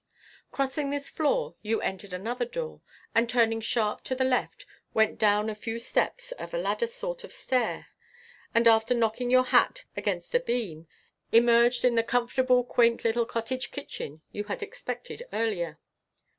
Crossing 0.51 0.89
this 0.89 1.11
floor, 1.11 1.53
you 1.61 1.79
entered 1.79 2.11
another 2.11 2.43
door, 2.43 2.81
and 3.13 3.29
turning 3.29 3.61
sharp 3.61 4.03
to 4.03 4.15
the 4.15 4.23
left, 4.23 4.65
went 4.95 5.19
down 5.19 5.47
a 5.47 5.53
few 5.53 5.77
steps 5.77 6.31
of 6.31 6.55
a 6.55 6.57
ladder 6.57 6.87
sort 6.87 7.23
of 7.23 7.31
stair, 7.31 7.85
and 8.51 8.67
after 8.67 8.95
knocking 8.95 9.29
your 9.29 9.45
hat 9.45 9.83
against 9.95 10.33
a 10.33 10.39
beam, 10.39 10.87
emerged 11.31 11.85
in 11.85 11.93
the 11.93 12.01
comfortable 12.03 12.63
quaint 12.63 13.05
little 13.05 13.27
cottage 13.27 13.69
kitchen 13.71 14.23
you 14.31 14.45
had 14.45 14.63
expected 14.63 15.21
earlier. 15.31 15.77